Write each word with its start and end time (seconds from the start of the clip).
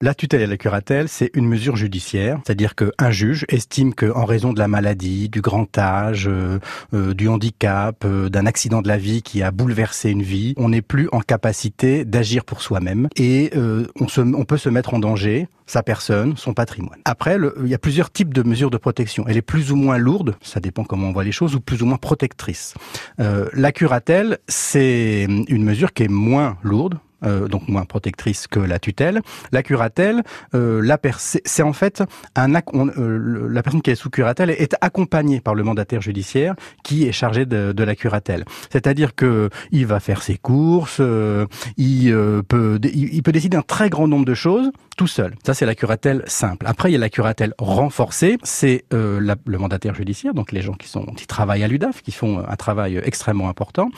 La 0.00 0.14
tutelle 0.14 0.42
et 0.42 0.46
la 0.46 0.56
curatelle, 0.56 1.08
c'est 1.08 1.28
une 1.34 1.48
mesure 1.48 1.74
judiciaire, 1.74 2.38
c'est-à-dire 2.46 2.76
qu'un 2.76 3.10
juge 3.10 3.44
estime 3.48 3.94
qu'en 3.94 4.24
raison 4.26 4.52
de 4.52 4.60
la 4.60 4.68
maladie, 4.68 5.28
du 5.28 5.40
grand 5.40 5.76
âge, 5.76 6.28
euh, 6.28 6.60
euh, 6.94 7.14
du 7.14 7.26
handicap, 7.26 8.04
euh, 8.04 8.28
d'un 8.28 8.46
accident 8.46 8.80
de 8.80 8.86
la 8.86 8.96
vie 8.96 9.22
qui 9.22 9.42
a 9.42 9.50
bouleversé 9.50 10.10
une 10.10 10.22
vie, 10.22 10.54
on 10.56 10.68
n'est 10.68 10.82
plus 10.82 11.08
en 11.10 11.18
capacité 11.18 12.04
d'agir 12.04 12.44
pour 12.44 12.62
soi-même 12.62 13.08
et 13.16 13.50
on, 13.98 14.06
se, 14.06 14.20
on 14.20 14.44
peut 14.44 14.56
se 14.56 14.68
mettre 14.68 14.94
en 14.94 15.00
danger 15.00 15.48
sa 15.66 15.82
personne, 15.82 16.36
son 16.36 16.54
patrimoine. 16.54 17.00
Après, 17.04 17.36
il 17.60 17.68
y 17.68 17.74
a 17.74 17.78
plusieurs 17.78 18.12
types 18.12 18.32
de 18.32 18.44
mesures 18.44 18.70
de 18.70 18.78
protection. 18.78 19.24
Elle 19.26 19.36
est 19.36 19.42
plus 19.42 19.72
ou 19.72 19.76
moins 19.76 19.98
lourde, 19.98 20.36
ça 20.42 20.60
dépend 20.60 20.84
comment 20.84 21.08
on 21.08 21.12
voit 21.12 21.24
les 21.24 21.32
choses, 21.32 21.56
ou 21.56 21.60
plus 21.60 21.82
ou 21.82 21.86
moins 21.86 21.98
protectrice. 21.98 22.74
la 23.18 23.72
curatelle, 23.72 24.38
c'est 24.46 25.24
une 25.24 25.64
mesure 25.64 25.92
qui 25.92 26.04
est 26.04 26.08
moins 26.08 26.56
lourde, 26.62 27.00
euh, 27.24 27.48
donc 27.48 27.68
moins 27.68 27.84
protectrice 27.84 28.46
que 28.46 28.60
la 28.60 28.78
tutelle. 28.78 29.20
La 29.50 29.62
curatelle, 29.62 30.22
euh, 30.54 30.80
la 30.82 30.98
c'est 31.20 31.62
en 31.62 31.72
fait 31.72 32.02
un 32.36 32.54
euh, 32.54 33.48
la 33.50 33.62
personne 33.62 33.82
qui 33.82 33.90
est 33.90 33.94
sous 33.94 34.10
curatelle 34.10 34.50
est 34.50 34.76
accompagnée 34.80 35.40
par 35.40 35.54
le 35.54 35.62
mandataire 35.62 36.00
judiciaire 36.00 36.54
qui 36.84 37.08
est 37.08 37.12
chargé 37.12 37.46
de, 37.46 37.72
de 37.72 37.84
la 37.84 37.94
curatelle. 37.96 38.44
C'est-à-dire 38.70 39.14
que 39.14 39.50
il 39.70 39.86
va 39.86 40.00
faire 40.00 40.22
ses 40.22 40.36
courses, 40.36 40.98
euh, 41.00 41.46
il 41.76 42.12
peut 42.48 42.78
il, 42.82 43.22
peut 43.22 43.32
décider 43.32 43.56
un 43.56 43.62
très 43.62 43.90
grand 43.90 44.06
nombre 44.06 44.24
de 44.24 44.34
choses 44.34 44.70
tout 44.96 45.06
seul. 45.06 45.34
Ça 45.44 45.54
c'est 45.54 45.66
la 45.66 45.74
curatelle 45.74 46.22
simple. 46.26 46.66
Après 46.66 46.90
il 46.90 46.92
y 46.92 46.96
a 46.96 47.00
la 47.00 47.10
curatelle 47.10 47.54
renforcée, 47.58 48.38
c'est 48.42 48.84
le 48.90 49.56
mandataire 49.58 49.94
judiciaire, 49.94 50.34
donc 50.34 50.52
les 50.52 50.62
gens 50.62 50.74
qui 50.74 50.88
sont 50.88 51.06
qui 51.16 51.26
travaillent 51.26 51.64
à 51.64 51.68
l'UDAF, 51.68 52.02
qui 52.02 52.12
font 52.12 52.44
un 52.46 52.56
travail 52.56 53.00
extrêmement 53.04 53.48
important, 53.48 53.90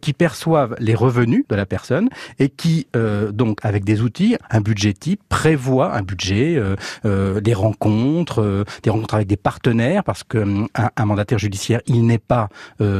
qui 0.00 0.12
perçoivent 0.12 0.76
les 0.78 0.94
revenus 0.94 1.44
de 1.48 1.56
la 1.56 1.66
personne 1.66 2.08
et 2.38 2.48
qui, 2.48 2.61
euh, 2.96 3.32
donc, 3.32 3.58
avec 3.62 3.84
des 3.84 4.02
outils, 4.02 4.36
un 4.50 4.60
budget 4.60 4.92
type, 4.92 5.20
prévoit 5.28 5.94
un 5.94 6.02
budget, 6.02 6.56
euh, 6.56 6.76
euh, 7.04 7.40
des 7.40 7.54
rencontres, 7.54 8.64
des 8.82 8.90
rencontres 8.90 9.14
avec 9.14 9.26
des 9.26 9.36
partenaires, 9.36 10.04
parce 10.04 10.24
que 10.24 10.38
un, 10.74 10.90
un 10.96 11.04
mandataire 11.04 11.38
judiciaire, 11.38 11.80
il 11.86 12.06
n'est 12.06 12.18
pas 12.18 12.48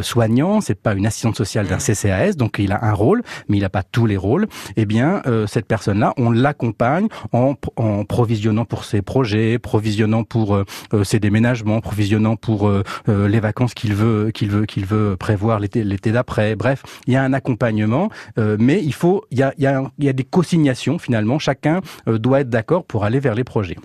soignant, 0.03 0.61
c'est 0.61 0.75
pas 0.75 0.95
une 0.95 1.06
assistante 1.06 1.36
sociale 1.36 1.67
d'un 1.67 1.78
CCAS, 1.78 2.34
donc 2.34 2.59
il 2.59 2.73
a 2.73 2.84
un 2.84 2.92
rôle, 2.92 3.23
mais 3.48 3.56
il 3.56 3.61
n'a 3.61 3.69
pas 3.69 3.83
tous 3.83 4.06
les 4.06 4.17
rôles. 4.17 4.47
Eh 4.77 4.86
bien, 4.86 5.23
cette 5.47 5.67
personne-là, 5.67 6.14
on 6.17 6.31
l'accompagne 6.31 7.08
en, 7.33 7.55
en, 7.77 8.05
provisionnant 8.05 8.64
pour 8.64 8.84
ses 8.84 9.03
projets, 9.03 9.58
provisionnant 9.58 10.25
pour 10.25 10.58
ses 11.03 11.20
déménagements, 11.20 11.81
provisionnant 11.81 12.36
pour 12.36 12.70
les 13.08 13.41
vacances 13.41 13.75
qu'il 13.75 13.95
veut, 13.95 14.31
qu'il 14.31 14.51
veut, 14.51 14.67
qu'il 14.67 14.86
veut 14.86 15.17
prévoir 15.17 15.58
l'été, 15.58 15.84
l'été 15.84 16.12
d'après. 16.12 16.55
Bref, 16.56 16.83
il 17.06 17.14
y 17.14 17.17
a 17.17 17.23
un 17.23 17.33
accompagnement, 17.33 18.11
mais 18.36 18.83
il 18.83 18.95
faut, 18.95 19.25
il 19.31 19.39
y 19.39 19.42
a 19.42 19.52
il 19.58 19.64
y 19.98 20.08
a, 20.08 20.12
des 20.12 20.25
consignations 20.25 20.98
finalement. 20.98 21.39
Chacun 21.39 21.81
euh, 22.08 22.19
doit 22.19 22.41
être 22.41 22.50
d'accord 22.50 22.84
pour 22.84 23.05
aller 23.05 23.20
vers 23.20 23.34
les 23.34 23.45
projets. 23.45 23.77